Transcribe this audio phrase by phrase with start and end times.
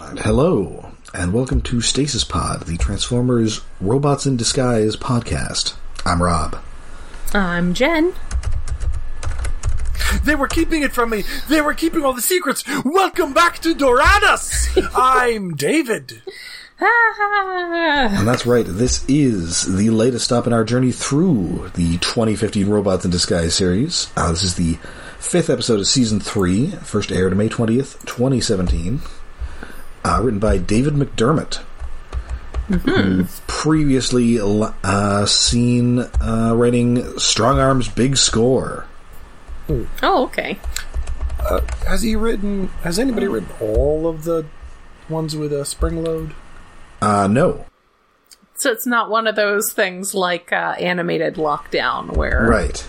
[0.00, 5.74] Hello, and welcome to Stasis Pod, the Transformers Robots in Disguise podcast.
[6.06, 6.56] I'm Rob.
[7.34, 8.14] I'm Jen.
[10.24, 11.22] They were keeping it from me.
[11.48, 12.64] They were keeping all the secrets.
[12.84, 14.68] Welcome back to Doradus.
[14.94, 16.22] I'm David.
[16.82, 23.04] And that's right, this is the latest stop in our journey through the 2015 Robots
[23.04, 24.10] in Disguise series.
[24.16, 24.78] Uh, this is the
[25.18, 29.00] fifth episode of season three, first aired May 20th, 2017.
[30.04, 31.62] Uh, written by David McDermott.
[32.68, 38.86] Who previously uh, seen uh, writing Strongarm's Big Score.
[39.68, 40.58] Oh, okay.
[41.86, 42.68] Has he written?
[42.82, 44.46] Has anybody written all of the
[45.08, 46.32] ones with a Springload?
[47.02, 47.64] Uh, no.
[48.54, 52.86] So it's not one of those things like uh, animated lockdown where Right.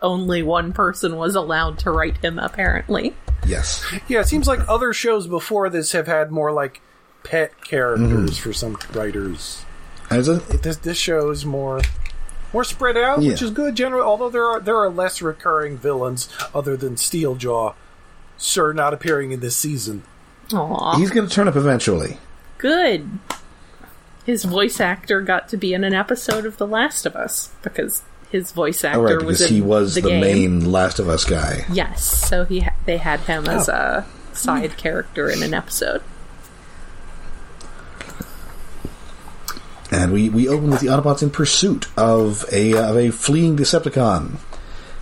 [0.00, 3.14] only one person was allowed to write him, apparently.
[3.46, 3.84] Yes.
[4.08, 6.80] Yeah, it seems like other shows before this have had more like
[7.24, 8.42] pet characters mm-hmm.
[8.42, 9.64] for some writers.
[10.10, 11.80] As a, This this show is more
[12.52, 13.74] more spread out, which is good.
[13.74, 17.74] Generally, although there are there are less recurring villains other than Steeljaw,
[18.36, 20.02] sir, not appearing in this season.
[20.54, 22.18] Aw, he's going to turn up eventually.
[22.56, 23.18] good.
[24.24, 28.02] His voice actor got to be in an episode of The Last of Us because
[28.30, 30.20] his voice actor Oh, right, was because he was the, the, game.
[30.20, 31.64] main Last of Us guy.
[31.72, 33.72] Yes, so he ha- they had him as Oh.
[33.74, 36.00] a side character in an episode.
[39.90, 44.36] And we, we open with the Autobots in pursuit of a of a fleeing Decepticon.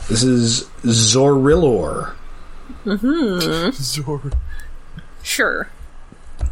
[0.09, 2.15] This is Zorillor.
[2.85, 3.71] Mm-hmm.
[3.73, 4.33] Zor.
[5.23, 5.69] Sure,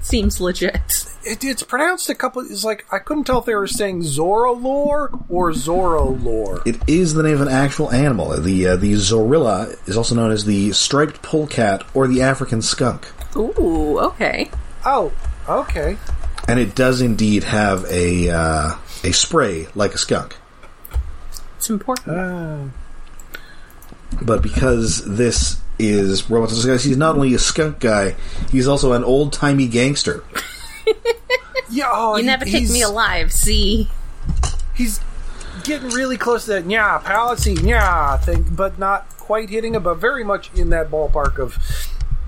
[0.01, 0.75] seems legit.
[1.25, 2.43] It, it's pronounced a couple.
[2.43, 6.67] It's like I couldn't tell if they were saying Zorolore or Zorolore.
[6.67, 8.39] It is the name of an actual animal.
[8.41, 13.07] The uh, the Zorilla is also known as the striped polecat or the African skunk,
[13.37, 14.51] Ooh, okay.
[14.85, 15.13] Oh,
[15.49, 15.97] okay.
[16.47, 20.37] and it does indeed have a uh, a spray like a skunk.
[21.57, 22.09] It's important.
[22.17, 22.65] Uh,
[24.23, 28.15] But because this is Robots in Disguise, he's not only a skunk guy,
[28.51, 30.25] he's also an old timey gangster.
[31.71, 31.89] yeah.
[31.93, 33.89] Oh, you he- never take me alive, see?
[34.75, 35.01] He's
[35.63, 39.95] getting really close to that yeah palacy yeah thing, but not quite hitting it, but
[39.95, 41.57] very much in that ballpark of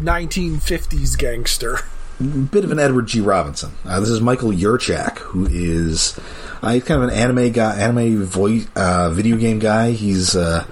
[0.00, 1.80] 1950s gangster.
[2.20, 3.20] bit of an Edward G.
[3.20, 3.72] Robinson.
[3.84, 6.18] Uh, this is Michael Yurchak, who is
[6.62, 9.90] uh, he's kind of an anime guy, anime voice, uh, video game guy.
[9.92, 10.64] He's uh,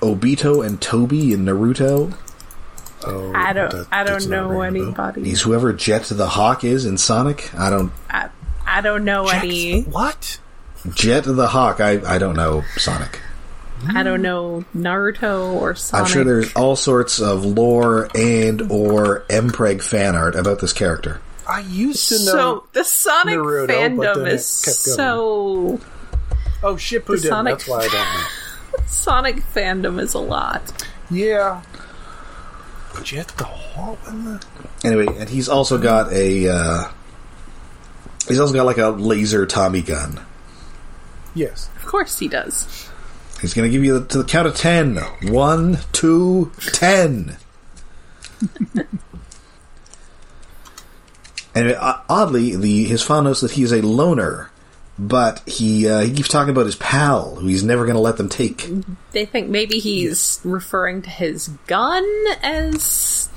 [0.00, 2.16] Obito and Tobi in Naruto.
[3.04, 3.70] Oh, I don't.
[3.70, 5.24] that- I don't know ringing a anybody.
[5.24, 7.54] He's whoever Jet the Hawk is in Sonic.
[7.54, 8.30] I don't I,
[8.66, 9.82] I don't know any.
[9.82, 10.38] What?
[10.94, 11.80] Jet the Hawk.
[11.80, 13.20] I I don't know Sonic.
[13.88, 16.06] I don't know Naruto or Sonic.
[16.06, 21.20] I'm sure there's all sorts of lore and or Mpreg fan art about this character.
[21.48, 22.32] I used to know.
[22.32, 25.80] So the Sonic Naruto, fandom is so
[26.62, 27.28] oh, Shippuden.
[27.28, 28.26] Sonic- That's why I don't know.
[28.86, 30.86] Sonic fandom is a lot.
[31.10, 31.62] Yeah.
[33.02, 33.98] Jet the Hawk.
[34.82, 36.84] Anyway, and he's also got a uh,
[38.26, 40.20] he's also got like a laser Tommy gun.
[41.34, 41.68] Yes.
[41.76, 42.85] Of course he does.
[43.40, 44.96] He's going to give you the, to the count of ten.
[45.22, 47.36] One, two, ten.
[51.54, 54.50] and uh, oddly, the his file notes that he is a loner,
[54.98, 58.16] but he uh, he keeps talking about his pal, who he's never going to let
[58.16, 58.68] them take.
[59.12, 62.04] They think maybe he's referring to his gun
[62.42, 63.28] as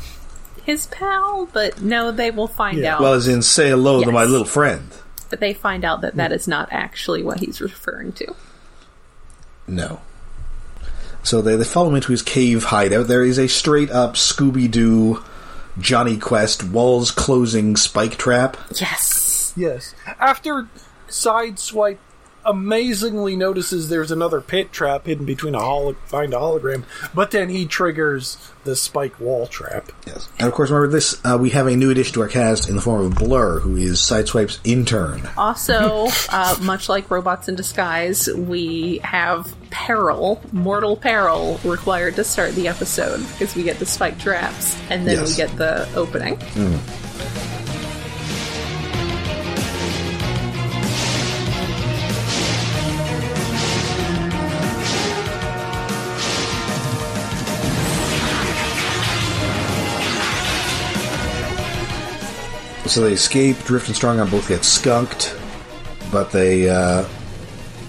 [0.64, 2.96] his pal, but no, they will find Yeah.
[2.96, 3.02] out.
[3.02, 4.90] Well, as in, say hello to my little friend.
[5.30, 8.36] but they find out that that is not actually what he's referring to.
[9.70, 10.02] No.
[11.24, 13.08] So they, they follow him into his cave hideout.
[13.08, 15.24] There is a straight up Scooby Doo
[15.78, 18.58] Jonny Quest walls closing spike trap.
[18.76, 19.54] Yes.
[19.56, 19.94] Yes.
[20.20, 20.68] After
[21.08, 21.98] Sideswipe
[22.50, 26.84] amazingly notices there's another pit trap hidden between a holo- find a hologram,
[27.14, 29.92] but then he triggers the spike wall trap.
[30.06, 30.28] Yes.
[30.38, 32.76] And of course, remember this, uh, we have a new addition to our cast in
[32.76, 35.28] the form of Blur, who is Sideswipe's intern.
[35.38, 42.54] Also, uh, much like robots in disguise, we have peril, mortal peril, required to start
[42.56, 45.30] the episode because we get the spike traps and then Yes.
[45.32, 46.38] we get the opening.
[62.90, 63.58] So they escape.
[63.66, 65.38] Drift and Strongarm both get skunked,
[66.12, 67.06] but they, uh,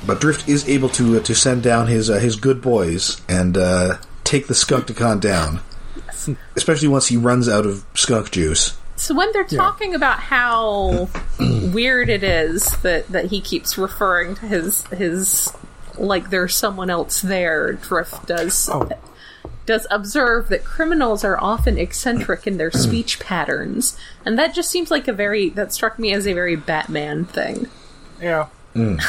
[0.07, 3.57] but Drift is able to uh, to send down his uh, his good boys and
[3.57, 5.61] uh, take the Skunkticon down.
[6.57, 8.77] Especially once he runs out of skunk juice.
[8.97, 11.09] So when they're talking about how
[11.41, 15.51] weird it is that, that he keeps referring to his his
[15.97, 18.87] like there's someone else there, Drift does Oh.
[19.67, 24.91] Does observe that criminals are often eccentric in their speech patterns, and that just seems
[24.91, 27.69] like a very that struck me as a very Batman thing.
[28.21, 28.47] Yeah.
[28.75, 28.97] Hmm.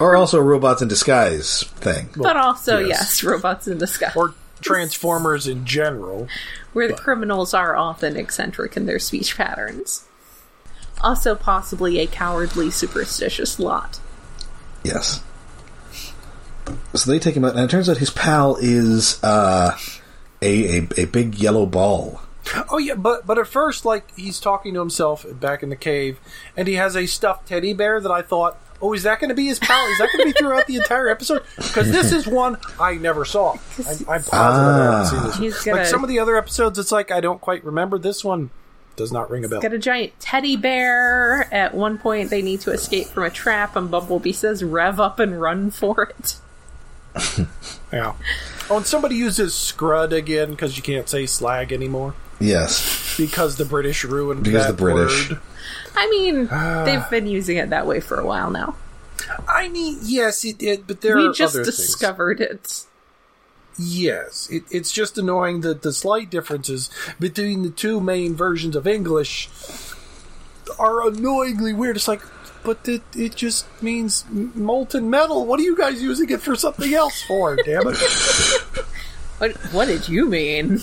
[0.00, 2.08] Or also a robots in disguise thing.
[2.16, 2.88] but also, yes.
[2.88, 3.22] yes.
[3.22, 4.32] robots in disguise, Or
[4.62, 6.26] Transformers in general.
[6.72, 10.06] where the criminals are often eccentric in their speech patterns.
[11.02, 14.00] Also, possibly a cowardly, superstitious lot.
[14.82, 15.22] Yes.
[16.94, 19.76] So they take him out, and it turns out his pal is uh,
[20.42, 22.20] a, a a big yellow ball.
[22.70, 26.18] Oh yeah, but but at first, like he's talking to himself back in the cave,
[26.56, 29.34] and he has a stuffed teddy bear that I thought, oh, is that going to
[29.34, 29.86] be his pal?
[29.88, 31.42] Is that going to be throughout the entire episode?
[31.56, 33.52] Because this is one I never saw.
[33.86, 35.34] I, I'm positive I haven't seen this.
[35.34, 35.42] one.
[35.42, 37.98] He's gonna- Like some of the other episodes, it's like I don't quite remember.
[37.98, 38.50] This one
[38.96, 39.60] does not ring a bell.
[39.60, 41.46] Got a giant teddy bear.
[41.52, 45.18] At one point, they need to escape from a trap, and Bumblebee says, "Rev up
[45.20, 46.36] and run for it."
[47.92, 48.14] Yeah.
[48.70, 53.64] Oh, and somebody uses scrud again because you can't say slag anymore Yes, because the
[53.64, 55.30] British ruined Because that the British.
[55.30, 55.40] word.
[55.96, 56.84] I mean, ah.
[56.84, 58.76] they've been using it that way for a while now.
[59.48, 61.76] I mean, yes, it did, but there we are just other things.
[61.76, 62.84] discovered it.
[63.78, 68.86] Yes, it, it's just annoying that the slight differences between the two main versions of
[68.86, 69.48] English
[70.78, 71.96] are annoyingly weird.
[71.96, 72.22] It's like,
[72.62, 75.46] but it, it just means molten metal.
[75.46, 77.56] What are you guys using it for something else for?
[77.56, 77.96] Damn it!
[79.38, 79.56] What?
[79.72, 80.80] What did you mean?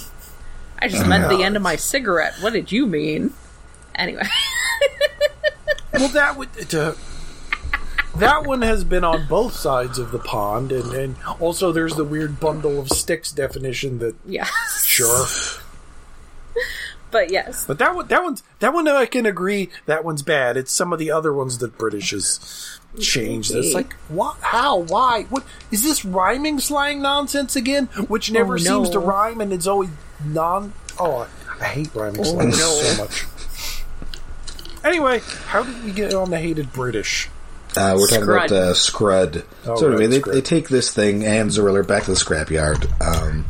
[0.79, 2.33] I just meant the end of my cigarette.
[2.41, 3.35] What did you mean?
[3.93, 4.23] Anyway,
[5.93, 6.93] well, that would uh,
[8.17, 12.03] that one has been on both sides of the pond, and, and also there's the
[12.03, 14.47] weird bundle of sticks definition that yeah,
[14.81, 15.25] sure.
[17.09, 20.57] But yes, But that one, that one's that one I can agree that one's bad.
[20.57, 23.53] It's some of the other ones that British has changed.
[23.55, 24.35] It's like what?
[24.41, 24.79] How?
[24.79, 25.23] Why?
[25.29, 27.85] What is this rhyming slang nonsense again?
[28.07, 29.89] Which never Oh, seems to rhyme and it's always
[30.25, 30.73] non.
[30.99, 31.27] Oh,
[31.59, 32.55] I, I hate rhyming slang no.
[32.57, 33.25] so much.
[34.83, 37.29] Anyway, how did we get on the hated British?
[37.75, 38.51] uh, we're talking about Scrud.
[38.51, 39.45] uh, Scrud.
[39.65, 40.35] Oh, so anyway, right, they, Scrud.
[40.35, 42.89] they take this thing and Zorillor back to the scrapyard.
[43.01, 43.45] Um,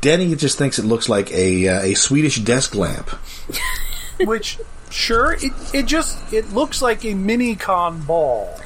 [0.00, 3.10] Denny just thinks it looks like a uh, a Swedish desk lamp.
[4.20, 4.58] Which,
[4.90, 8.58] sure, it it just it looks like a mini con ball.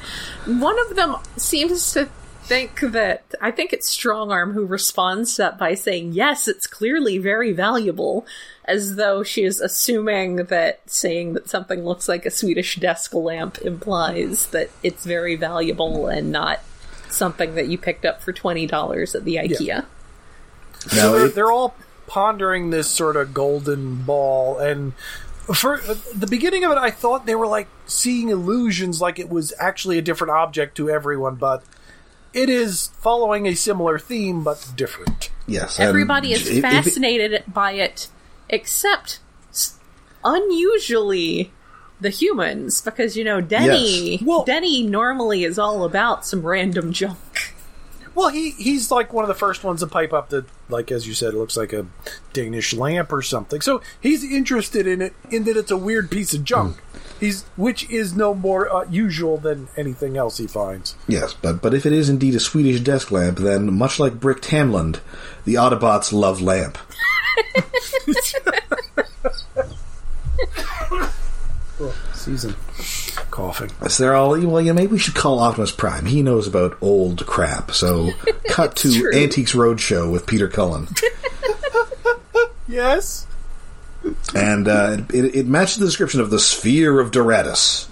[0.45, 2.09] one of them seems to
[2.45, 7.17] think that I think it's Strongarm who responds to that by saying, "Yes, it's clearly
[7.17, 8.25] very valuable,"
[8.65, 13.59] as though she is assuming that saying that something looks like a Swedish desk lamp
[13.59, 16.61] implies that it's very valuable and not
[17.09, 19.85] something that you picked up for twenty dollars at the IKEA.
[20.93, 21.75] Now, they're, it- they're all
[22.07, 24.93] pondering this sort of golden ball and
[25.53, 29.27] for uh, the beginning of it i thought they were like seeing illusions like it
[29.27, 31.63] was actually a different object to everyone but
[32.31, 37.43] it is following a similar theme but different yes, Everybody is if- if it- fascinated
[37.47, 38.07] by it,
[38.49, 39.19] except
[40.23, 41.51] unusually
[42.01, 44.17] the humans, because you know Denny.
[44.17, 44.21] Yes.
[44.23, 47.17] Well- Denny normally is all about some random junk.
[48.15, 51.07] Well he he's like one of the first ones to pipe up that like as
[51.07, 51.85] you said it looks like a
[52.33, 53.61] danish lamp or something.
[53.61, 56.77] So he's interested in it in that it's a weird piece of junk.
[57.19, 60.95] He's which is no more uh, usual than anything else he finds.
[61.07, 64.41] Yes, but but if it is indeed a Swedish desk lamp, then much like Brick
[64.41, 64.99] Tamland,
[65.45, 66.77] the Autobots love lamp.
[72.13, 72.55] season
[73.35, 74.61] coughing So they're all well.
[74.61, 76.05] Yeah, maybe we should call Optimus Prime.
[76.05, 77.71] He knows about old crap.
[77.71, 78.11] So
[78.47, 79.13] cut to true.
[79.13, 80.87] Antiques Roadshow with Peter Cullen,
[82.67, 83.27] yes
[84.35, 87.87] and uh, it, it matches the description of the Sphere of Doradus,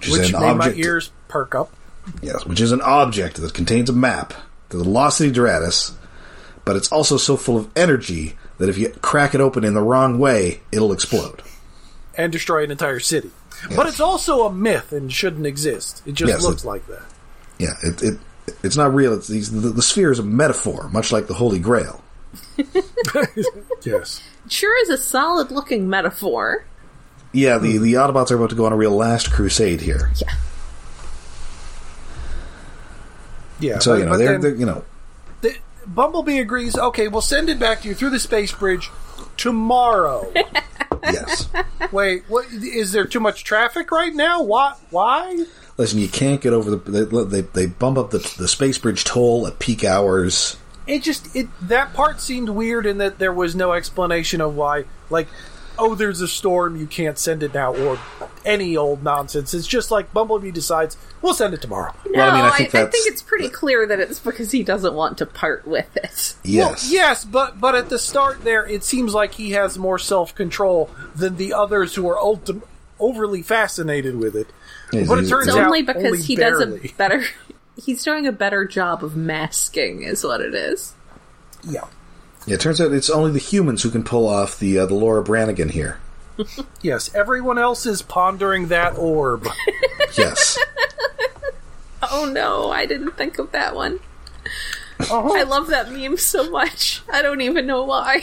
[0.00, 0.78] which is an made my object.
[0.78, 1.72] ears perk up.
[2.22, 4.34] Yes, which is an object that contains a map
[4.70, 5.94] to the Lost City Doradus,
[6.64, 9.82] but it's also so full of energy that if you crack it open in the
[9.82, 11.42] wrong way, it'll explode.
[12.16, 13.30] and destroy an entire city.
[13.74, 16.02] But it's also a myth and shouldn't exist.
[16.06, 17.02] It just Yes, looks it- like that.
[17.58, 18.18] Yeah, it, it
[18.62, 19.12] it's not real.
[19.14, 22.02] It's these, the, the sphere is a metaphor, much like the Holy Grail.
[23.82, 24.22] Yes.
[24.48, 26.64] Sure is a solid looking metaphor.
[27.32, 30.10] Yeah, the, the Autobots are about to go on a real last crusade here.
[30.16, 30.34] Yeah.
[33.60, 33.78] Yeah.
[33.78, 34.84] So but- you know they're, then they're you know
[35.40, 36.76] the- Bumblebee agrees.
[36.76, 38.90] Okay, we'll send it back to you through the space bridge
[39.36, 40.32] tomorrow.
[41.04, 41.48] yes.
[41.92, 42.46] Wait, what?
[42.52, 44.42] Is there too much traffic right now?
[44.42, 44.78] What?
[44.90, 45.44] Why?
[45.76, 49.04] Listen, you can't get over the they they, they bump up the the space bridge
[49.04, 50.56] toll at peak hours.
[50.86, 54.84] It just it that part seemed weird in that there was no explanation of why.
[55.10, 55.28] Like
[55.78, 57.98] oh, there's a storm, you can't send it now, or
[58.44, 59.52] any old nonsense.
[59.54, 61.92] It's just like Bumblebee decides, we'll send it tomorrow.
[62.06, 64.18] No, Well, I mean, I I, think I that's- think it's pretty clear that it's
[64.20, 66.34] because he doesn't want to part with it.
[66.44, 66.84] Yes.
[66.84, 70.34] Well, yes, but but at the start there, it seems like he has more self
[70.34, 72.62] control than the others who are ultim-
[73.00, 74.48] overly fascinated with it.
[74.92, 76.78] But it he's- turns It's out only because only he barely.
[76.80, 77.24] does a better.
[77.78, 80.94] He's doing a better job of masking, is what it is.
[81.62, 81.84] Yeah.
[82.46, 84.94] Yeah, it turns out it's only the humans who can pull off the uh, the
[84.94, 85.98] Laura Branigan here.
[86.82, 89.48] Yes, everyone else is pondering that orb.
[90.16, 90.58] Yes.
[92.08, 93.98] Oh no, I didn't think of that one.
[95.00, 95.32] Uh-huh.
[95.32, 97.02] I love that meme so much.
[97.10, 98.22] I don't even know why.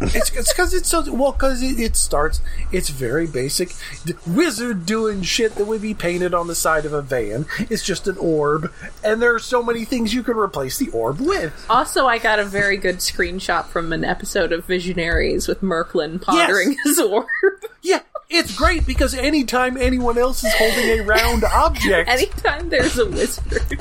[0.00, 2.40] It's it's because it's so well because it, it starts.
[2.72, 3.70] It's very basic.
[4.04, 7.46] The wizard doing shit that would be painted on the side of a van.
[7.70, 8.70] It's just an orb,
[9.02, 11.64] and there are so many things you can replace the orb with.
[11.70, 16.76] Also, I got a very good screenshot from an episode of Visionaries with Merklynn pondering
[16.84, 17.26] his orb.
[17.82, 23.06] Yeah, it's great because anytime anyone else is holding a round object, Anytime there's a
[23.08, 23.80] wizard.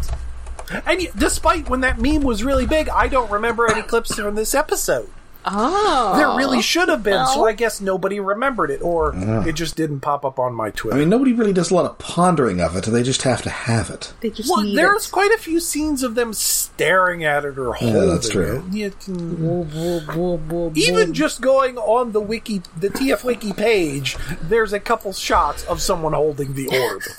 [0.85, 4.35] and y- despite when that meme was really big, I don't remember any clips from
[4.35, 5.09] this episode.
[5.45, 6.13] Oh.
[6.17, 7.45] There really should have been, so.
[7.45, 9.13] I guess nobody remembered it, or
[9.47, 10.95] it just didn't pop up on my Twitter.
[10.95, 12.85] I mean, nobody really does a lot of pondering of it.
[12.85, 14.13] They just have to have it.
[14.21, 15.11] They just Well, need there's it.
[15.11, 18.63] quite a few scenes of them staring at it or holding that's true.
[18.67, 18.73] it.
[18.75, 25.13] You can- Even just going on the wiki, the TF wiki page, there's a couple
[25.13, 27.01] shots of someone holding the orb.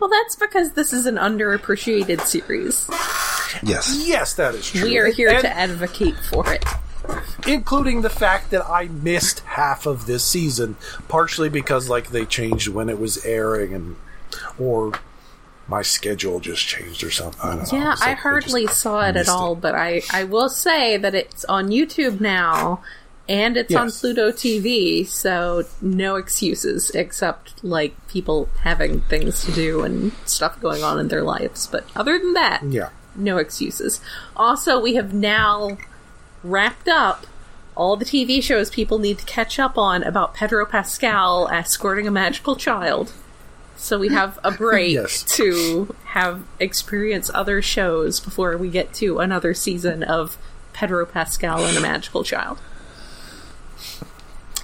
[0.00, 2.84] Well, that's because this is an underappreciated series.
[3.62, 4.02] Yes.
[4.04, 4.82] yes, that is true.
[4.82, 6.64] We are here And to advocate for it.
[7.46, 10.76] Including the fact that I missed half of this season,
[11.08, 13.96] partially because like they changed when it was airing, and
[14.58, 14.92] or
[15.68, 17.40] my schedule just changed or something.
[17.42, 17.78] I don't know.
[17.78, 20.96] Yeah, It's I like hardly just saw it at all, but I, I will say
[20.96, 22.82] that it's on YouTube now
[23.28, 29.82] and it's on Pluto TV, so no excuses except like people having things to do
[29.82, 31.68] and stuff going on in their lives.
[31.68, 32.88] But other than that, Yeah.
[33.14, 34.00] no excuses.
[34.36, 35.78] Also, we have now
[36.42, 37.26] wrapped up
[37.74, 42.10] all the TV shows people need to catch up on about Pedro Pascal escorting a
[42.10, 43.12] magical child.
[43.76, 45.22] So we have a break Yes.
[45.36, 50.36] to have experience other shows before we get to another season of
[50.72, 52.58] Pedro Pascal and a magical child.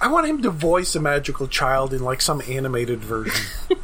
[0.01, 3.45] I want him to voice a magical child in like some animated version.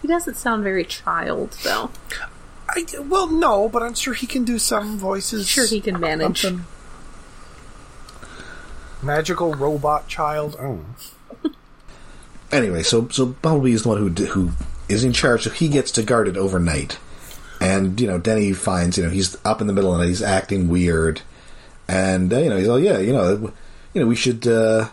[0.00, 1.90] He doesn't sound very child though.
[2.66, 5.46] I, well, no, but I'm sure he can do some voices.
[5.46, 6.40] Sure he can manage.
[6.42, 6.64] Something.
[9.02, 10.56] Magical robot child.
[10.60, 10.84] Oh.
[12.50, 14.50] Anyway, so so Bumblebee is the one who who
[14.88, 16.98] is in charge, so he gets to guard it overnight.
[17.60, 20.68] And you know, Denny finds you know he's up in the middle the he's acting
[20.68, 21.20] weird,
[21.86, 23.52] and uh, you know he's like, yeah, you know,
[23.92, 24.88] you know, we should, uh,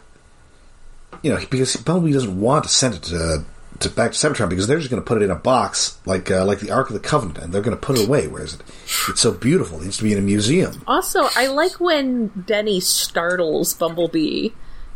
[1.22, 3.46] you know, because Bumblebee doesn't want to send it to.
[3.80, 6.32] To back to Cybertron because they're just going to put it in a box like
[6.32, 8.28] uh, like the Ark of the Covenant and they're going to put it away.
[8.28, 8.62] Whereas it,
[9.10, 10.82] it's so beautiful, it needs to be in a museum.
[10.88, 14.50] Also, I like when Denny startles Bumblebee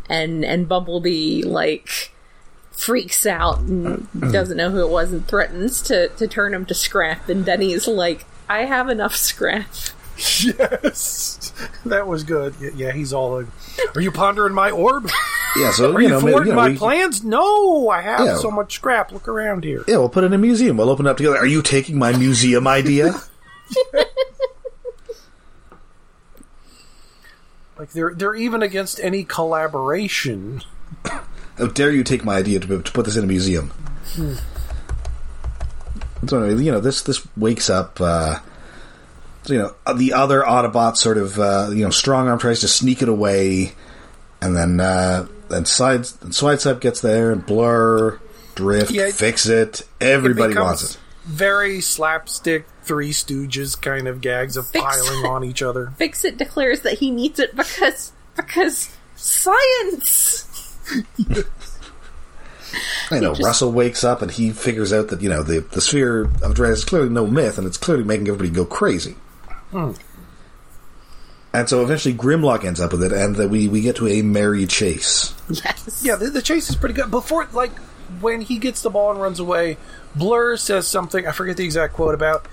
[0.09, 2.13] and and Bumblebee like
[2.71, 6.73] freaks out and doesn't know who it was and threatens to, to turn him to
[6.73, 9.67] scrap and Denny's like, I have enough scrap.
[10.43, 11.53] Yes,
[11.85, 12.53] that was good.
[12.75, 13.37] Yeah, he's all.
[13.39, 13.47] Like,
[13.95, 15.09] Are you pondering my orb?
[15.57, 17.23] Yeah, so Are you know, thwarting you know, my we- plans?
[17.23, 18.35] No, I have Yeah.
[18.37, 19.11] so much scrap.
[19.11, 19.83] Look around here.
[19.87, 20.77] Yeah, we'll put it in a museum.
[20.77, 21.37] We'll open it up together.
[21.37, 23.13] Are you taking my museum idea?
[27.77, 30.63] Like they're they're even against any collaboration.
[31.57, 33.71] How dare you take my idea to, to put this in a museum?
[36.27, 38.01] So anyway, you know, this this wakes up.
[38.01, 38.39] Uh,
[39.43, 43.01] so, you know, the other Autobot sort of uh, you know Strongarm tries to sneak
[43.01, 43.73] it away,
[44.41, 48.19] and then uh, then side sidestep gets there and blur,
[48.55, 49.81] drift, Yeah, it- fix it.
[50.01, 50.99] Everybody becomes wants it.
[51.25, 55.91] Very slapstick, Three Stooges kind of gags of Fix- piling on each other.
[55.97, 60.45] Fixit declares that he needs it because because science.
[63.11, 65.81] I know just- Russell wakes up and he figures out that you know the the
[65.81, 69.15] sphere of dread is clearly no myth, and it's clearly making everybody go crazy.
[69.71, 74.21] And so eventually Grimlock ends up with it, and that we we get to a
[74.21, 75.33] merry chase.
[75.49, 76.01] Yes.
[76.05, 77.09] Yeah, the, the chase is pretty good.
[77.09, 77.75] Before, like,
[78.21, 79.77] when he gets the ball and runs away,
[80.15, 82.47] Blur says something, I forget the exact quote, about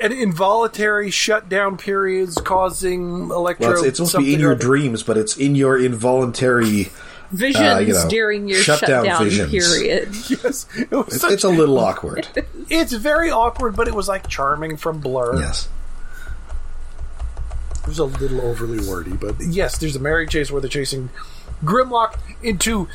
[0.00, 3.68] an involuntary shutdown periods causing electro.
[3.68, 4.60] Well, it's, it's supposed to be in your other.
[4.60, 6.88] dreams, but it's in your involuntary.
[7.32, 10.08] Visions uh, you know, during your shutdown shutdown, period.
[10.30, 12.28] Yes, it was It's, such- it's a little awkward.
[12.70, 15.40] it's very awkward, but it was like charming from Blur.
[15.40, 15.68] yes.
[17.86, 21.08] It was a little overly wordy, but yes, there's a merry chase where they're chasing
[21.64, 22.88] Grimlock into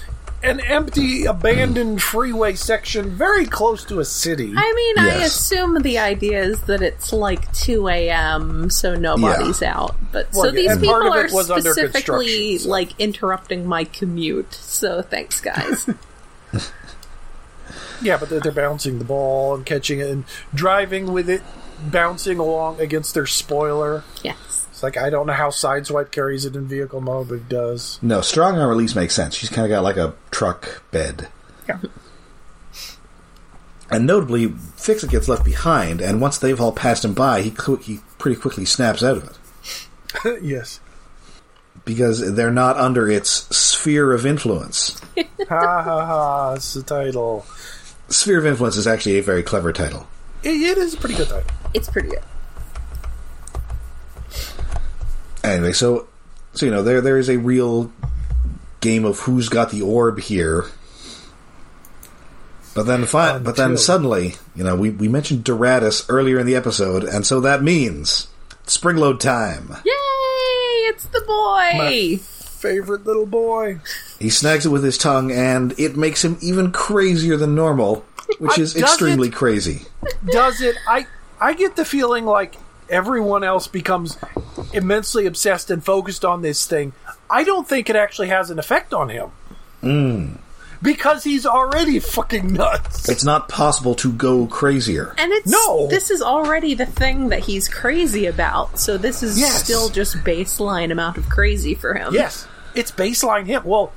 [0.44, 4.52] an empty, abandoned freeway section very close to a city.
[4.56, 9.96] I mean, I assume the idea is that it's like 2 a.m., so nobody's out.
[10.12, 14.54] But so Well, these and people are was specifically so- like interrupting my commute.
[14.54, 15.90] So thanks, guys.
[18.02, 20.24] Yeah, but they're, they're bouncing the ball and catching it and
[20.56, 21.44] driving with it,
[21.86, 24.04] bouncing along against their spoiler.
[24.24, 24.61] yes.
[24.82, 28.00] It's like I don't know how Sideswipe carries it in vehicle mode, but it does.
[28.02, 29.36] No, Strongarm release makes sense.
[29.36, 31.28] She's kind of got like a truck bed.
[31.70, 31.78] Yeah.
[33.92, 34.48] And notably,
[34.78, 38.42] Fixit gets left behind, and once they've all passed him by, he, qu- he pretty
[38.42, 39.38] quickly snaps out of
[40.26, 40.42] it.
[40.44, 40.80] yes.
[41.86, 45.00] Because they're not under its sphere of influence.
[45.48, 46.54] ha ha ha!
[46.56, 47.46] It's the title.
[48.08, 50.08] Sphere of influence is actually a very clever title.
[50.42, 51.52] It, it is a pretty good title.
[51.76, 52.24] It's pretty good.
[55.44, 56.08] Anyway, so
[56.54, 57.92] so you know there there is a real
[58.80, 60.66] game of who's got the orb here.
[62.74, 66.46] But then, fi- but then Until- suddenly, you know, we, we mentioned Doradus earlier in
[66.46, 68.28] the episode, and so that means
[68.66, 69.76] springload time.
[69.84, 69.92] Yay!
[70.88, 71.72] It's the boy!
[71.78, 73.80] My- Favorite little boy.
[74.20, 78.06] He snags it with his tongue, and it makes him even crazier than normal,
[78.38, 79.34] which is extremely it?
[79.34, 79.82] crazy.
[80.28, 80.76] Does it?
[80.88, 81.08] I
[81.42, 82.56] I get the feeling like
[82.92, 84.18] everyone else becomes
[84.74, 86.94] immensely obsessed and focused on this thing.
[87.30, 89.30] I don't think it actually has an effect on him.
[89.82, 90.34] Hmm.
[90.84, 93.08] Because he's already fucking nuts.
[93.08, 95.14] It's not possible to go crazier.
[95.18, 95.88] And it's No.
[95.88, 98.80] this is already the thing that he's crazy about.
[98.80, 99.64] So this is Yes.
[99.64, 102.14] still just baseline amount of crazy for him.
[102.16, 103.62] Yes, it's baseline him.
[103.64, 103.94] Well,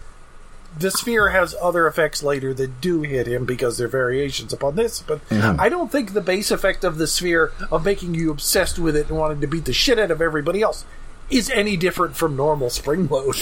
[0.78, 5.02] the sphere has other effects later that do hit him because they're variations upon this,
[5.02, 8.96] but I don't think the base effect of the sphere of making you obsessed with
[8.96, 10.84] it and wanting to beat the shit out of everybody else
[11.30, 13.34] is any different from normal Springload.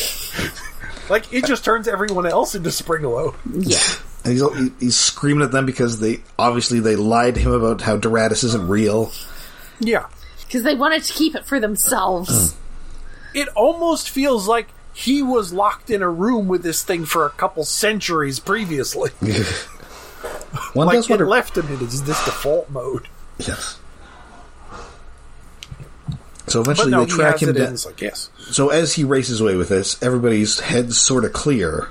[1.11, 3.35] like it just turns everyone else into Springload.
[3.47, 3.79] Yeah.
[4.25, 7.97] And he's, he's screaming at them because they obviously they lied to him about how
[7.97, 9.11] Doradus isn't real.
[9.81, 10.07] Yeah.
[10.41, 12.53] Because they wanted to keep it for themselves.
[12.53, 12.57] Uh.
[13.35, 17.31] It almost feels like he was locked in a room with this thing for a
[17.31, 19.11] couple centuries previously.
[20.75, 23.09] One like does it left him in his this default mode.
[23.39, 23.79] Yes.
[26.47, 27.77] So eventually no, they track him down.
[27.85, 28.29] Like, yes.
[28.39, 31.89] So as he races away with this, everybody's heads sort of clear,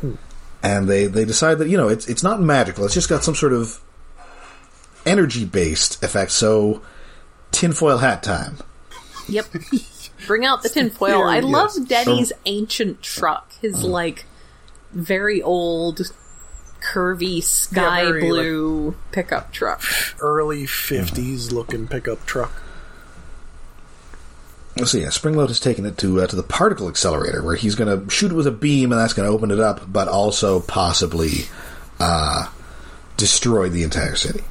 [0.00, 0.14] hmm.
[0.62, 2.84] and they they decide that you know it's it's not magical.
[2.84, 3.80] It's just got some sort of
[5.06, 6.32] energy based effect.
[6.32, 6.82] So
[7.52, 8.58] tinfoil hat time.
[9.28, 9.46] Yep.
[10.26, 11.22] Bring out the tinfoil.
[11.24, 11.44] I Yes.
[11.44, 13.52] love Denny's ancient truck.
[13.60, 14.24] His like
[14.92, 16.00] very old,
[16.80, 19.82] curvy sky very, blue pickup truck.
[20.20, 22.52] early 50s looking pickup truck.
[24.84, 28.00] So yeah, Springload has taken it to uh, to the particle accelerator, where he's going
[28.04, 30.60] to shoot it with a beam, and that's going to open it up, but also
[30.60, 31.46] possibly
[31.98, 32.48] uh,
[33.18, 34.42] destroy the entire city.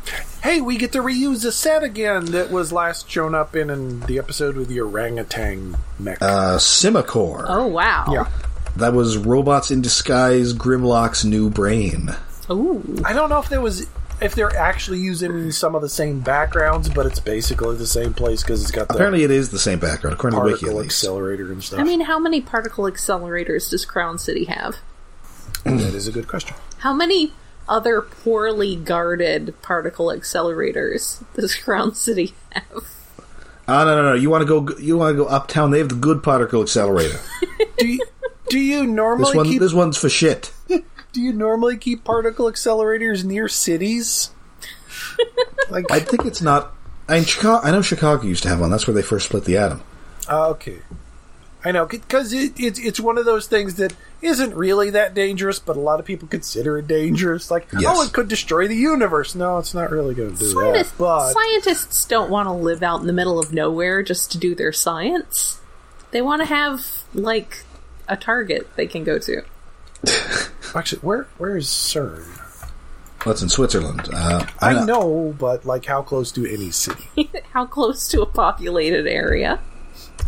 [0.41, 3.99] Hey, we get to reuse a set again that was last shown up in, in
[4.01, 6.21] the episode with the orangutan mech.
[6.21, 7.45] Uh, Simacore.
[7.47, 8.05] Oh wow.
[8.09, 8.29] yeah.
[8.77, 12.15] That was Robots in Disguise, Grimlock's new brain.
[12.49, 13.01] Ooh.
[13.03, 13.87] I don't know if there was
[14.21, 18.41] if they're actually using some of the same backgrounds, but it's basically the same place
[18.41, 20.81] because it's got the Apparently, it is the same background, according to Wiki at particle
[20.81, 21.79] accelerator and stuff.
[21.79, 24.77] I mean, how many particle accelerators does Crown City have?
[25.63, 26.55] that is a good question.
[26.79, 27.33] How many
[27.69, 32.87] other poorly guarded particle accelerators does Crown City have?
[33.67, 34.13] Oh no no no!
[34.15, 34.77] You want to go?
[34.77, 35.71] You want to go uptown?
[35.71, 37.19] They have the good particle accelerator.
[37.77, 37.99] Do you,
[38.49, 40.51] do you This normally one, keep this one's for shit.
[40.67, 44.31] do you normally keep particle accelerators near cities?
[45.69, 46.73] like I think it's not.
[47.07, 48.69] I, Chicago, I know Chicago used to have one.
[48.69, 49.81] That's where they first split the atom.
[50.27, 50.79] Ah, okay.
[51.63, 55.59] I know, because it, it, it's one of those things that isn't really that dangerous,
[55.59, 57.49] but a lot of people consider it dangerous.
[57.49, 57.83] Like, Yes.
[57.87, 59.35] oh, it could destroy the universe.
[59.35, 60.97] No, it's not really going to do Scientists, that.
[60.97, 64.55] But scientists don't want to live out in the middle of nowhere just to do
[64.55, 65.59] their science.
[66.11, 67.63] They want to have like
[68.07, 69.43] a target they can go to.
[70.75, 72.25] actually, where where is CERN?
[73.23, 74.07] What's in Switzerland?
[74.13, 77.29] Uh, I not- know, but like, how close to any city?
[77.51, 79.59] How close to a populated area?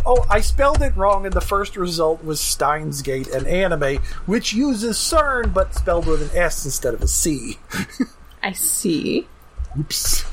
[0.05, 4.53] Oh, I spelled it wrong, and the first result was Steins Gate, an anime which
[4.53, 7.59] uses CERN but spelled with an S instead of a C.
[8.43, 9.27] I see.
[9.79, 10.25] Oops.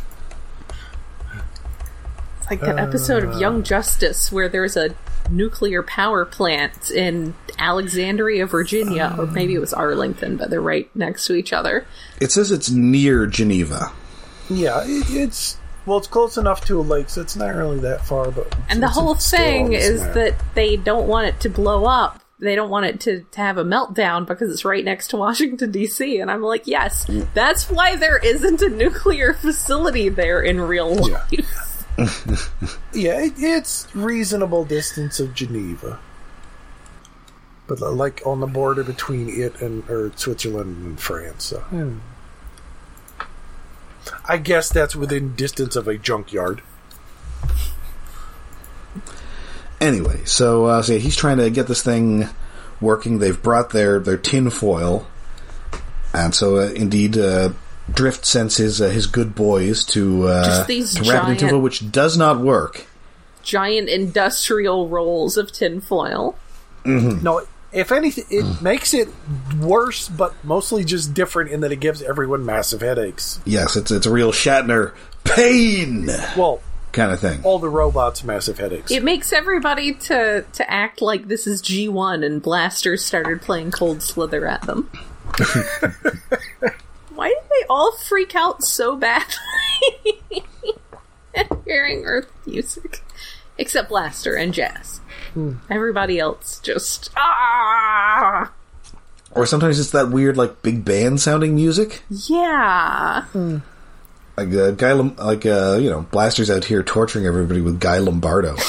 [2.38, 3.64] It's like that episode of Young uh.
[3.64, 4.94] Justice where there's a
[5.30, 11.26] nuclear power plant in Alexandria, Virginia, or maybe it was Arlington, but they're right next
[11.26, 11.86] to each other.
[12.20, 13.92] It says it's near Geneva.
[14.48, 18.04] Yeah, it, it's Well, it's close enough to a lake, so it's not really that
[18.04, 18.30] far.
[18.30, 20.14] But And the it's- whole thing is snap.
[20.14, 22.20] that they don't want it to blow up.
[22.40, 25.72] They don't want it to, to have a meltdown because it's right next to Washington,
[25.72, 26.20] D.C.
[26.20, 31.86] And I'm like, yes, that's why there isn't a nuclear facility there in real life.
[32.92, 35.98] yeah, it, it's reasonable distance of Geneva,
[37.66, 41.46] but uh, like on the border between it and or Switzerland and France.
[41.46, 41.58] So.
[41.58, 41.98] hmm.
[44.24, 46.62] I guess that's within distance of a junkyard.
[49.80, 52.28] Anyway, so, uh, so yeah, he's trying to get this thing
[52.80, 53.18] working.
[53.18, 55.06] They've brought their, their tin foil.
[56.12, 57.50] And so, uh, indeed, uh,
[57.92, 61.38] Drift sends his, uh, his good boys to, uh, Just these to wrap it in
[61.38, 62.86] giant- which does not work.
[63.42, 66.36] Giant industrial rolls of tinfoil.
[66.84, 67.42] No,
[67.72, 68.62] if anything, it mm.
[68.62, 69.08] makes it
[69.60, 73.40] worse, but mostly just different in that it gives everyone massive headaches.
[73.44, 76.60] Yes, it's, it's a real Shatner pain Well,
[76.92, 77.40] kind of thing.
[77.44, 78.90] all the robots massive headaches.
[78.90, 84.02] It makes everybody to, to act like this is G1 and blasters started playing Cold
[84.02, 84.90] Slither at them.
[87.14, 89.34] Why did they all freak out so badly
[91.34, 93.02] at hearing Earth music?
[93.58, 95.00] Except Blaster and Jazz.
[95.70, 98.50] Everybody else just ah
[99.32, 102.02] Or sometimes it's that weird, like, big band sounding music.
[102.10, 103.24] yeah.
[104.36, 108.56] Like, uh, Guy, like, uh, you know, Blaster's out here torturing everybody with Guy Lombardo.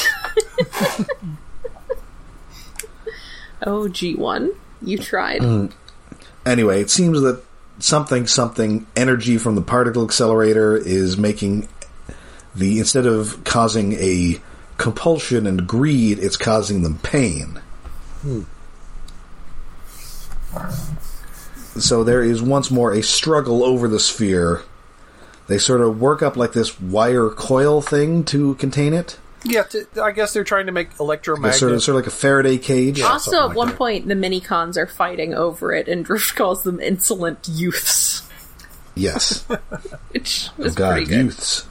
[3.62, 4.51] Oh G1,
[4.82, 5.43] you tried.
[6.45, 7.43] Anyway, it seems that
[7.79, 11.67] something something energy from the particle accelerator is making
[12.55, 14.39] the instead of causing a
[14.80, 17.62] compulsion and greed, it's causing them pain.
[18.24, 18.42] Hmm.
[21.80, 24.63] So there is once more a struggle over the sphere.
[25.48, 29.18] They sort of work up like this wire coil thing to contain it.
[29.44, 31.56] yeah, t- I guess they're trying to make It's electromagnet.
[31.56, 33.02] sort of, sort of like a Faraday cage.
[33.02, 33.78] also, at like one that.
[33.78, 38.28] point, the mini cons are fighting over it, and Drift calls them insolent youths,
[38.96, 39.44] Yes.
[40.12, 41.26] which oh was God, pretty good.
[41.26, 41.65] youths.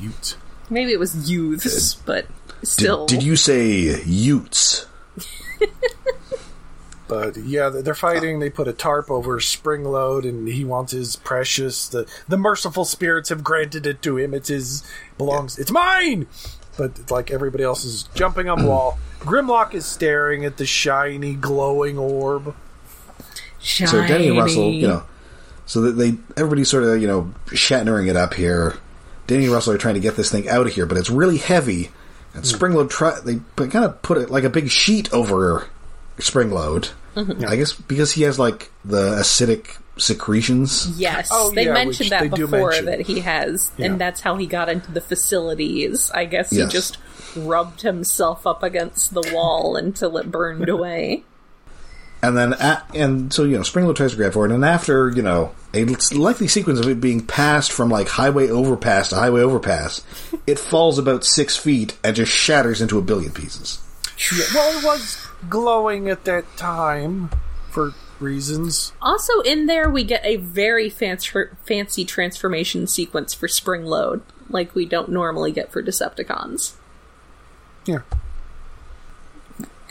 [0.00, 0.36] Ute.
[0.70, 2.26] Maybe it was youths, uh, but
[2.62, 3.06] still.
[3.06, 4.86] did you say Utes?
[7.12, 8.38] But yeah, they're they're fighting.
[8.38, 11.86] They put a tarp over Springload, and he wants his precious.
[11.86, 14.32] The the merciful spirits have granted it to him.
[14.32, 14.82] It's his
[15.18, 15.58] belongs.
[15.58, 16.26] It's mine.
[16.78, 18.98] But like everybody else is jumping on the wall.
[19.20, 22.56] Grimlock is staring at the shiny, glowing orb.
[23.60, 23.90] Shiny.
[23.90, 25.02] So Denny and Russell, you know,
[25.66, 28.76] so that they everybody's sort of you know shattering it up here.
[29.32, 31.38] Denny and Russell are trying to get this thing out of here, but it's really
[31.38, 31.90] heavy.
[32.34, 32.50] And hmm.
[32.50, 35.68] Springload try they kind of put it like a big sheet over
[36.18, 36.90] Springload.
[37.14, 37.44] Mm-hmm.
[37.46, 40.98] I guess because he has like the acidic secretions.
[40.98, 42.86] Yes, Oh, they yeah, mentioned that they before mention.
[42.86, 43.86] that he has, Yeah.
[43.86, 46.10] and that's how he got into the facilities.
[46.12, 46.96] I guess he just
[47.36, 51.24] rubbed himself up against the wall until it burned away.
[52.22, 55.10] And then, a and so you know, Springload tries to grab for it, and after
[55.10, 59.40] you know a likely sequence of it being passed from like highway overpass to highway
[59.40, 60.04] overpass,
[60.46, 63.80] it falls about six feet and just shatters into a billion pieces.
[64.32, 67.30] Yeah, well, it was glowing at that time
[67.70, 68.92] for reasons.
[69.02, 71.30] Also, in there, we get a very fancy,
[71.64, 76.74] fancy transformation sequence for Springload, like we don't normally get for Decepticons.
[77.84, 78.00] Yeah.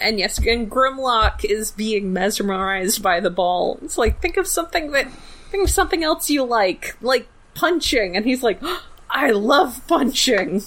[0.02, 3.80] And yes, and Grimlock is being mesmerized by the ball.
[3.84, 5.12] It's like think of something that
[5.52, 8.60] think of something else you like, like punching, and he's like,
[9.10, 10.64] I love punching.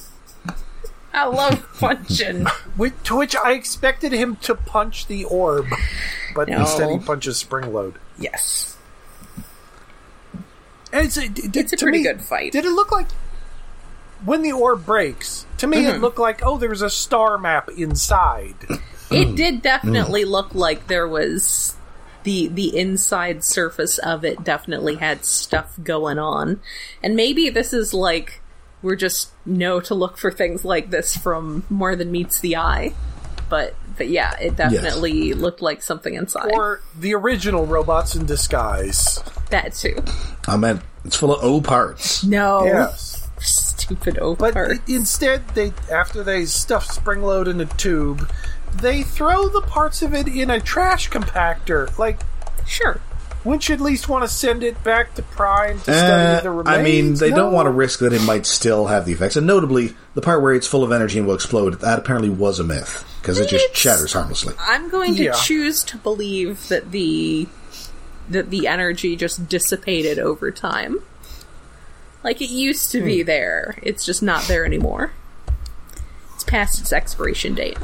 [1.12, 2.44] I love punching.
[2.76, 5.66] Which, to which I expected him to punch the orb,
[6.34, 6.60] but No.
[6.60, 7.94] instead he punches Springload.
[8.18, 8.76] yes.
[10.92, 12.52] And it's a, d- It's a pretty me, good fight.
[12.52, 13.08] Did it look like
[14.24, 15.44] when the orb breaks?
[15.58, 15.96] To me, Mm-hmm.
[15.96, 18.54] it looked like oh, there's a star map inside.
[19.10, 19.36] It mm.
[19.36, 19.62] did mm.
[19.62, 21.76] definitely look like there was
[22.24, 26.60] the the inside surface of it definitely had stuff going on.
[27.02, 28.40] And maybe this is like
[28.82, 32.94] we're just know to look for things like this from more than meets the eye.
[33.48, 36.50] But but yeah, it definitely looked like something inside.
[36.52, 39.22] or the original robots in disguise.
[39.50, 40.02] that too.
[40.48, 42.24] I meant it's full of O parts.
[42.24, 42.64] No.
[42.64, 43.28] Yes.
[43.38, 44.80] Stupid O But parts.
[44.88, 48.30] i- instead, they after they stuff Springload in a tube,
[48.80, 51.96] they throw the parts of it in a trash compactor.
[51.98, 52.20] Like,
[52.66, 53.00] Sure.
[53.44, 56.52] wouldn't you at least want to send it back to Prime to study the Uh,
[56.52, 56.68] remains?
[56.78, 57.36] I mean, they No.
[57.36, 59.36] don't want to risk that it might still have the effects.
[59.36, 62.58] And notably, the part where it's full of energy and will explode, that apparently was
[62.58, 63.04] a myth.
[63.20, 64.54] Because it just shatters harmlessly.
[64.60, 65.32] I'm going to Yeah.
[65.32, 67.48] choose to believe that the
[68.30, 71.00] that the energy just dissipated over time.
[72.22, 73.76] Like it used to be there.
[73.82, 75.12] It's just not there anymore.
[76.34, 77.76] It's past its expiration date.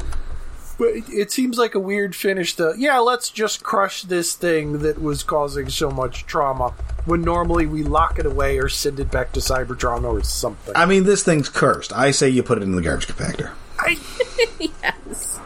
[0.81, 4.79] But it, it seems like a weird finish to, yeah, let's just crush this thing
[4.79, 6.73] that was causing so much trauma
[7.05, 10.75] when normally we lock it away or send it back to Cybertron or something.
[10.75, 11.93] I mean, this thing's cursed.
[11.93, 13.51] I say you put it in the garbage compactor.
[13.77, 13.99] I,
[14.81, 15.39] yes.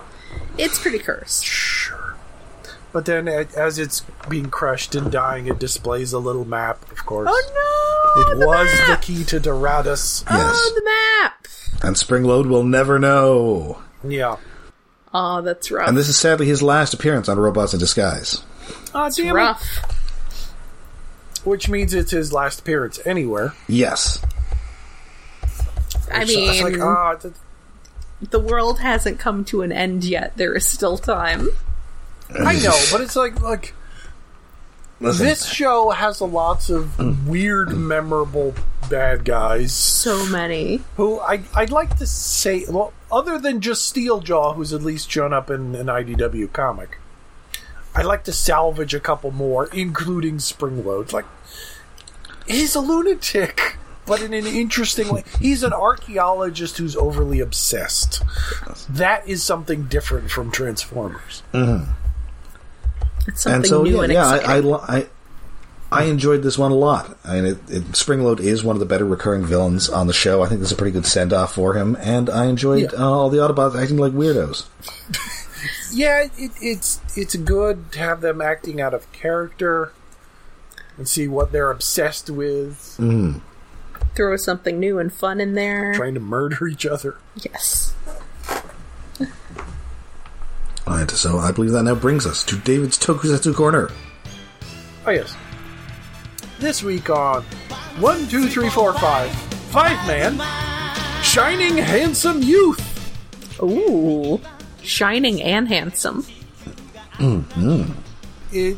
[0.57, 1.43] It's pretty cursed.
[1.43, 2.15] sure.
[2.93, 7.05] But then a- as it's being crushed and dying, it displays a little map, of
[7.05, 7.27] course.
[7.29, 8.21] Oh no!
[8.21, 9.01] It the was map!
[9.01, 10.23] the key to Doradus.
[10.29, 10.53] Oh, yes.
[10.55, 11.47] Oh, the map!
[11.83, 13.81] And Springload will never know.
[14.01, 14.37] Yeah.
[15.17, 15.88] Oh, that's rough.
[15.88, 18.41] And this is sadly his last appearance on Robots in Disguise.
[18.93, 19.32] Ah, it's damn it.
[19.34, 19.63] rough.
[21.45, 23.54] Which means it's his last appearance anywhere.
[23.69, 24.19] Yes.
[26.12, 27.34] I So mean, it's like, ah, th-
[28.30, 30.36] the world hasn't come to an end yet.
[30.36, 31.49] There is still time.
[32.34, 33.73] I know, but it's like, like
[34.99, 38.54] Listen, this show has a lots of weird, memorable
[38.89, 40.82] bad guys So many.
[40.97, 45.33] who I I'd like to say, well, other than just Steeljaw, who's at least shown
[45.33, 46.99] up in an IDW comic.
[47.95, 51.13] I'd like to salvage a couple more, including Springload.
[51.13, 51.25] Like,
[52.45, 55.23] he's a lunatic, but in an interesting way.
[55.39, 58.21] He's an archaeologist who's overly obsessed.
[58.89, 61.41] That is something different from Transformers.
[61.53, 61.91] Mm-hmm.
[63.27, 64.73] It's something and so new yeah, and yeah I, I, exciting.
[64.73, 65.07] I
[65.95, 67.17] I enjoyed this one a lot.
[67.23, 70.41] I mean, it, it, Springload is one of the better recurring villains on the show.
[70.43, 72.99] I think this is a pretty good send off for him, and I enjoyed Yeah.
[72.99, 74.65] uh, all the Autobots acting like weirdos.
[75.93, 79.93] Yeah, it, it's it's good to have them acting out of character
[80.97, 82.99] and see what they're obsessed with,
[84.15, 85.93] Throw something new and fun in there.
[85.93, 87.15] trying to murder each other.
[87.38, 87.93] Yes.
[90.86, 93.89] Alright, so I believe that now brings us to David's Tokusatsu Corner.
[95.08, 95.36] Oh yes.
[96.59, 97.43] This week on
[97.99, 99.31] one, two, three, four, five,
[99.71, 100.39] five man,
[101.21, 102.81] shining handsome youth.
[103.61, 104.39] Ooh.
[104.81, 106.23] Shining and handsome.
[107.13, 107.91] Mm-hmm.
[108.51, 108.77] It,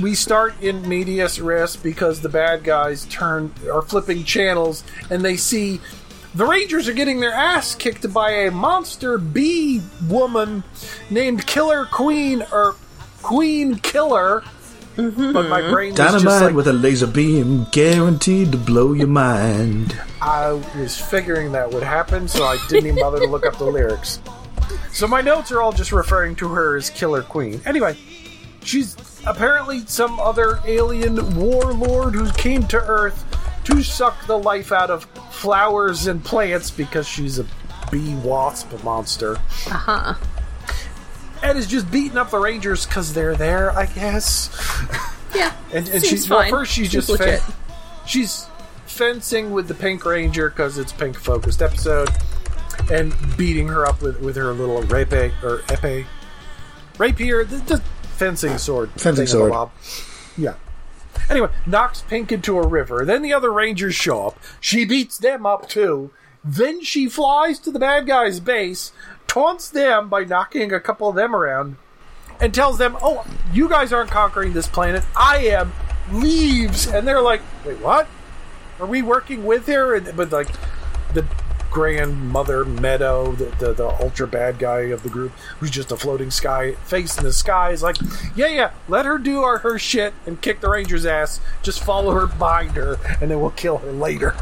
[0.00, 5.36] we start in medias res because the bad guys turn are flipping channels and they
[5.36, 5.80] see
[6.34, 10.64] the Rangers are getting their ass kicked by a monster bee woman
[11.08, 12.74] named Killer Queen or
[13.22, 14.44] Queen Killer.
[14.96, 19.98] But my brain Dynamite just like with a laser beam, guaranteed to blow your mind.
[20.22, 23.64] I was figuring that would happen, so I didn't even bother to look up the
[23.64, 24.20] lyrics.
[24.92, 27.60] So my notes are all just referring to her as Killer Queen.
[27.66, 27.96] Anyway,
[28.62, 33.24] she's apparently some other alien warlord who came to Earth
[33.64, 37.46] to suck the life out of flowers and plants because she's a
[37.90, 39.36] bee wasp monster.
[39.66, 40.14] Uh huh.
[41.48, 44.50] And is just beating up the Rangers because they're there, I guess.
[45.34, 45.52] Yeah.
[45.66, 47.40] And, and Seems she's well, first she's Seems just legit.
[47.40, 47.54] fen-
[48.06, 48.46] she's
[48.86, 52.08] fencing with the Pink Ranger because it's pink focused episode,
[52.90, 56.06] and beating her up with, with her little rape or epee
[56.98, 57.78] rapier, the, the
[58.16, 59.50] fencing sword, Fencing thing of the sword.
[59.50, 59.72] lob.
[60.38, 60.54] Yeah.
[61.28, 63.04] Anyway, knocks Pink into a river.
[63.04, 64.38] Then the other Rangers show up.
[64.60, 66.12] She beats them up too.
[66.42, 68.92] Then she flies to the bad guy's base,
[69.36, 71.76] taunts them by knocking a couple of them around,
[72.40, 73.22] and tells them, "Oh,
[73.52, 75.04] you guys aren't conquering this planet.
[75.14, 75.74] I am."
[76.10, 78.06] Leaves, and they're like, "Wait, what?
[78.80, 80.48] Are we working with her?" And, but like
[81.12, 81.26] the
[81.70, 86.30] grandmother Meadow, the, the the ultra bad guy of the group, who's just a floating
[86.30, 87.96] sky face in the sky, is like,
[88.34, 91.40] "Yeah, yeah, let her do our her shit and kick the Ranger's ass.
[91.62, 94.34] Just follow her bind her, and then we'll kill her later."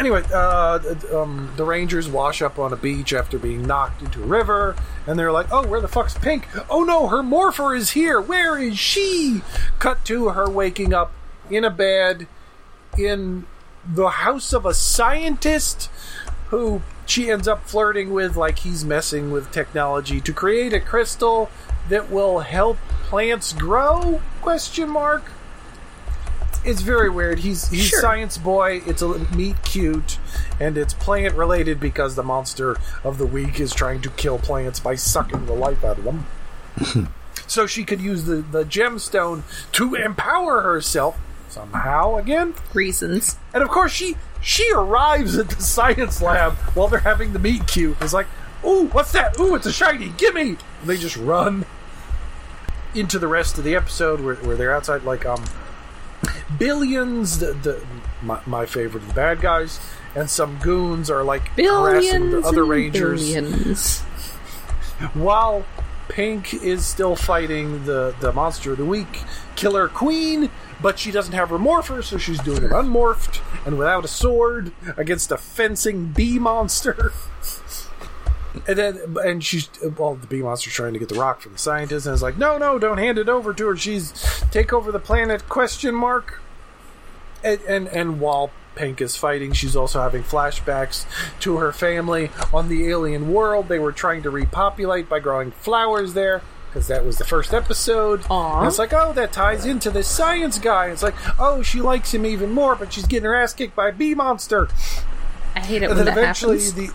[0.00, 0.78] Anyway, uh,
[1.14, 4.74] um, the Rangers wash up on a beach after being knocked into a river,
[5.06, 6.48] and they're like, "Oh, where the fuck's Pink?
[6.70, 8.18] Oh no, her morpher is here.
[8.18, 9.42] Where is she?"
[9.78, 11.12] Cut to her waking up
[11.50, 12.26] in a bed
[12.96, 13.44] in
[13.86, 15.90] the house of a scientist
[16.48, 21.50] who she ends up flirting with, like he's messing with technology to create a crystal
[21.90, 24.22] that will help plants grow?
[24.40, 25.24] Question mark.
[26.64, 27.38] It's very weird.
[27.40, 28.00] He's he's Sure.
[28.00, 28.82] science boy.
[28.86, 30.18] It's a meet cute,
[30.60, 34.78] and it's plant related because the monster of the week is trying to kill plants
[34.78, 36.26] by sucking the life out of them.
[37.46, 39.42] so she could use the the gemstone
[39.72, 41.18] to empower herself
[41.48, 42.54] somehow again.
[42.74, 43.38] Reasons.
[43.54, 47.66] And of course, she she arrives at the science lab while they're having the meet
[47.66, 47.96] cute.
[48.02, 48.26] It's like,
[48.64, 49.38] ooh, what's that?
[49.40, 50.10] Ooh, it's a shiny.
[50.16, 50.50] Gimme!
[50.50, 51.64] And they just run
[52.94, 55.44] into the rest of the episode where, where they're outside like um
[56.58, 57.84] billions the, the
[58.22, 59.80] my, my favorite of the bad guys
[60.14, 64.00] and some goons are like harassing the other rangers billions.
[65.14, 65.64] while
[66.08, 69.22] Pink is still fighting the, the monster of the week,
[69.54, 70.50] Killer Queen,
[70.82, 74.72] but she doesn't have her morpher, so she's doing it unmorphed and without a sword
[74.96, 77.12] against a fencing bee monster.
[78.66, 81.58] And then, and she's well, the bee monster's trying to get the rock from the
[81.58, 83.76] scientist, and it's like, no, no, don't hand it over to her.
[83.76, 84.12] She's
[84.50, 85.48] take over the planet?
[85.48, 86.40] Question mark.
[87.42, 91.04] And and, and while Pink is fighting, she's also having flashbacks
[91.40, 93.68] to her family on the alien world.
[93.68, 96.42] They were trying to repopulate by growing flowers there.
[96.68, 98.22] Because that was the first episode.
[98.30, 100.86] And it's like, oh, that ties into this science guy.
[100.90, 103.88] It's like, oh, she likes him even more, but she's getting her ass kicked by
[103.88, 104.68] a bee monster.
[105.56, 106.74] I hate it And when then that eventually happens.
[106.74, 106.90] the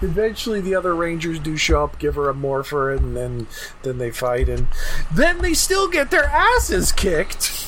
[0.00, 3.46] eventually the other rangers do show up, give her a morpher, and then
[3.82, 4.68] then they fight, and
[5.12, 7.66] then they still get their asses kicked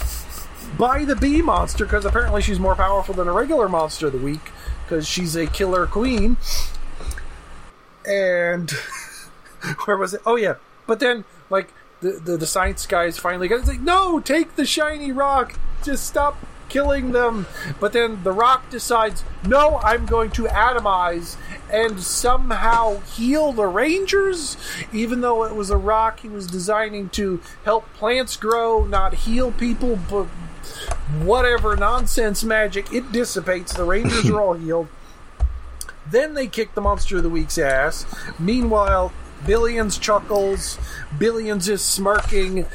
[0.78, 4.18] by the bee monster because apparently she's more powerful than a regular monster of the
[4.18, 4.50] week
[4.84, 6.36] because she's a killer queen.
[8.06, 8.70] And
[9.84, 10.22] where was it?
[10.24, 10.54] Oh yeah,
[10.86, 15.12] but then like the the, the science guys finally got like no, take the shiny
[15.12, 16.38] rock, just stop
[16.68, 17.46] killing them.
[17.78, 21.36] But then the rock decides no, I'm going to atomize
[21.72, 24.56] and somehow heal the rangers,
[24.92, 29.52] even though it was a rock he was designing to help plants grow, not heal
[29.52, 30.26] people, but
[31.22, 33.72] whatever nonsense magic, it dissipates.
[33.72, 34.88] The Rangers are all healed.
[36.10, 38.04] Then they kick the Monster of the Week's ass.
[38.38, 39.12] Meanwhile,
[39.46, 40.78] Billions chuckles.
[41.18, 42.66] Billions is smirking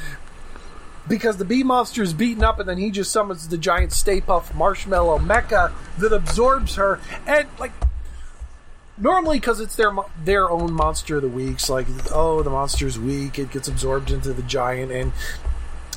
[1.08, 4.20] because the bee monster is beaten up, and then he just summons the giant Stay
[4.20, 6.98] Puft Marshmallow Mecha that absorbs her.
[7.26, 7.72] And like
[8.98, 9.92] normally, because it's their
[10.24, 14.32] their own Monster of the Weeks, like oh the monster's weak, it gets absorbed into
[14.32, 15.12] the giant and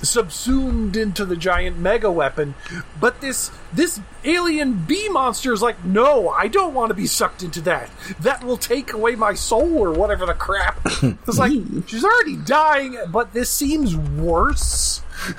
[0.01, 2.55] subsumed into the giant mega weapon.
[2.99, 7.43] But this this alien bee monster is like no i don't want to be sucked
[7.43, 7.89] into that.
[8.19, 10.79] That will take away my soul or whatever the crap.
[11.27, 11.51] It's like
[11.87, 15.01] she's already dying but this seems worse.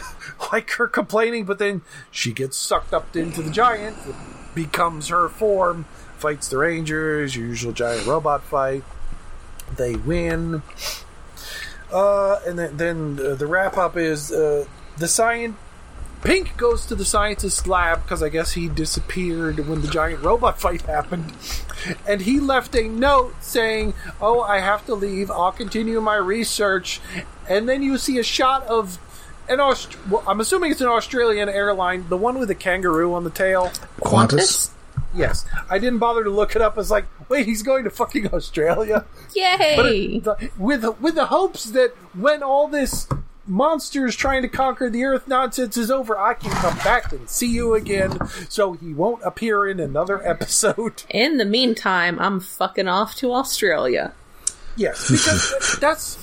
[0.52, 4.14] Like her complaining but then she gets sucked up into the giant it
[4.54, 5.84] becomes her form
[6.20, 8.84] fights the rangers your usual giant robot fight
[9.76, 10.62] they win
[11.92, 14.64] uh, and then, then uh, the wrap up is uh,
[14.98, 15.56] the science.
[16.22, 20.60] Pink goes to the scientist's lab because I guess he disappeared when the giant robot
[20.60, 21.32] fight happened.
[22.06, 25.30] And he left a note saying, Oh, I have to leave.
[25.30, 27.00] I'll continue my research.
[27.48, 28.98] And then you see a shot of
[29.48, 33.24] an Aust- well, I'm assuming it's an Australian airline, the one with the kangaroo on
[33.24, 33.72] the tail.
[34.00, 34.70] Qantas?
[35.14, 35.44] Yes.
[35.68, 36.74] I didn't bother to look it up.
[36.74, 39.04] I was like, wait, he's going to fucking Australia?
[39.34, 40.20] Yay!
[40.20, 43.08] But the, with with the hopes that when all this
[43.46, 47.48] monsters trying to conquer the earth nonsense is over, I can come back and see
[47.48, 48.18] you again,
[48.48, 51.02] so he won't appear in another episode.
[51.10, 54.12] In the meantime, I'm fucking off to Australia.
[54.76, 56.16] Yes, because that's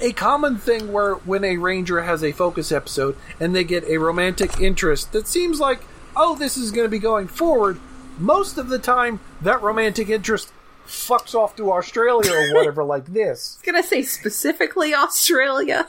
[0.00, 3.98] a common thing where when a ranger has a focus episode and they get a
[3.98, 5.82] romantic interest that seems like,
[6.20, 7.80] oh, this is going to be going forward.
[8.18, 10.52] Most of the time, that romantic interest
[10.86, 13.58] fucks off to Australia or whatever, like this.
[13.66, 15.88] I was gonna say specifically Australia.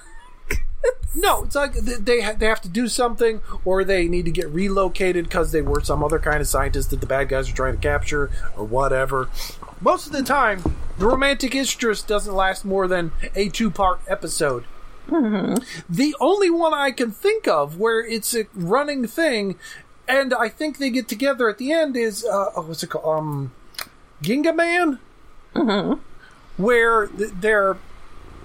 [1.14, 4.48] No, it's like they ha- they have to do something, or they need to get
[4.50, 7.76] relocated because they were some other kind of scientist that the bad guys are trying
[7.76, 9.30] to capture, or whatever.
[9.82, 10.64] Most of the time,
[10.98, 14.64] the romantic interest doesn't last more than a two part episode.
[15.08, 15.56] Mm-hmm.
[15.90, 19.58] The only one I can think of where it's a running thing,
[20.12, 23.18] and I think they get together at the end is uh, oh, what's it called?
[23.18, 23.54] Um,
[24.22, 25.00] Ginga Man,
[26.58, 27.78] where th- they're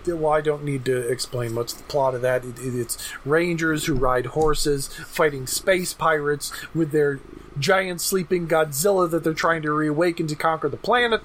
[0.07, 2.45] well, I don't need to explain much the plot of that.
[2.45, 7.19] It, it, it's rangers who ride horses fighting space pirates with their
[7.59, 11.23] giant sleeping Godzilla that they're trying to reawaken to conquer the planet.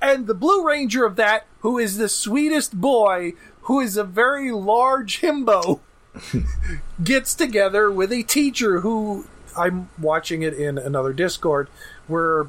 [0.00, 4.50] And the Blue Ranger of that, who is the sweetest boy, who is a very
[4.50, 5.80] large himbo,
[7.04, 11.68] gets together with a teacher who I'm watching it in another Discord.
[12.08, 12.46] We're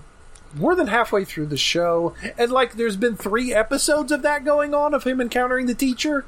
[0.53, 4.73] more than halfway through the show, and like there's been three episodes of that going
[4.73, 6.25] on of him encountering the teacher.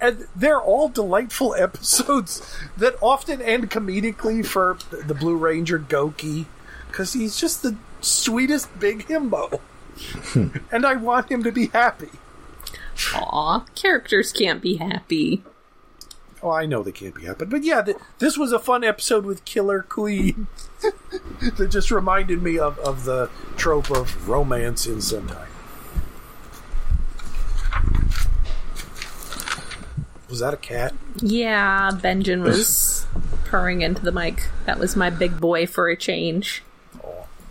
[0.00, 6.46] And they're all delightful episodes that often end comedically for the Blue Ranger Goki,
[6.88, 9.60] because he's just the sweetest big himbo.
[10.70, 12.10] and I want him to be happy.
[13.14, 15.42] Aw, characters can't be happy.
[16.42, 19.24] Oh, I know they can't be happy, but yeah, th- this was a fun episode
[19.24, 20.46] with Killer Queen.
[21.56, 25.46] that just reminded me of, of the trope of romance in Sentai.
[30.28, 30.94] Was that a cat?
[31.16, 33.06] Yeah, Benjamin was
[33.46, 34.48] purring into the mic.
[34.66, 36.62] That was my big boy for a change.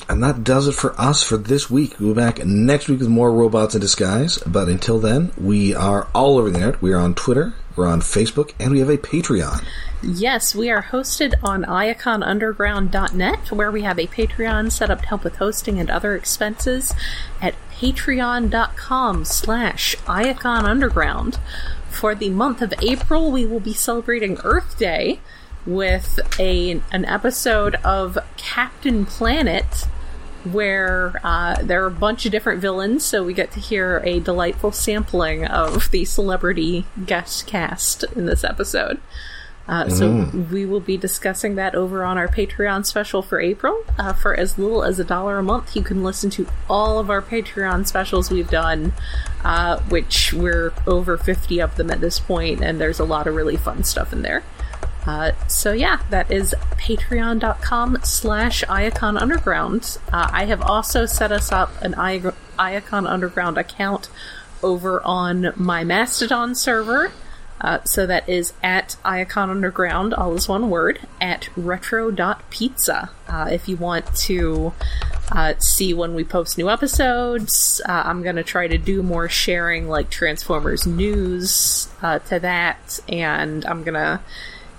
[0.09, 1.99] And that does it for us for this week.
[1.99, 4.37] We'll be back next week with more robots in disguise.
[4.37, 6.81] But until then, we are all over the internet.
[6.81, 9.63] We are on Twitter, we're on Facebook, and we have a Patreon.
[10.03, 15.23] Yes, we are hosted on iaconunderground.net, where we have a Patreon set up to help
[15.23, 16.93] with hosting and other expenses
[17.41, 21.39] at patreon.com slash iaconunderground.
[21.89, 25.19] For the month of April, we will be celebrating Earth Day
[25.65, 29.87] with a an episode of Captain Planet
[30.43, 34.19] where uh, there are a bunch of different villains, so we get to hear a
[34.19, 38.99] delightful sampling of the celebrity guest cast in this episode.
[39.67, 43.83] Uh, so we will be discussing that over on our Patreon special for April.
[43.99, 47.09] Uh, for as little as a dollar a month, you can listen to all of
[47.09, 48.93] our Patreon specials we've done,
[49.43, 53.35] uh, which we're over 50 of them at this point, and there's a lot of
[53.35, 54.41] really fun stuff in there.
[55.07, 59.97] Uh, so yeah, that is patreon.com slash Iacon Underground.
[60.11, 64.09] Uh, I have also set us up an I- Iacon Underground account
[64.61, 67.11] over on my Mastodon server.
[67.59, 73.09] Uh, so that is at Iacon Underground, all is one word, at retro.pizza.
[73.27, 74.73] Uh, if you want to
[75.31, 79.27] uh, see when we post new episodes, uh, I'm going to try to do more
[79.27, 84.19] sharing like Transformers news uh, to that, and I'm going to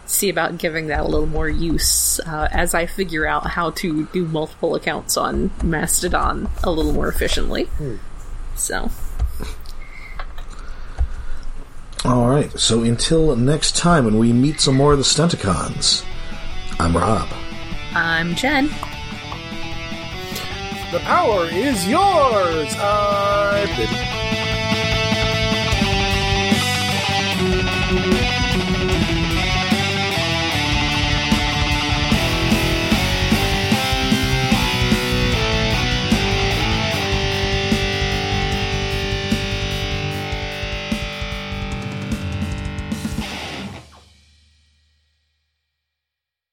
[0.09, 4.07] see about giving that a little more use uh, as I figure out how to
[4.07, 7.69] do multiple accounts on Mastodon a little more efficiently.
[8.57, 8.91] So.
[12.05, 16.05] All right, so until next time when we meet some more of the Stunticons,
[16.81, 17.29] I'm Rob.
[17.95, 18.69] I'm Jen.
[20.91, 22.75] The power is yours.
[22.79, 24.08] I've been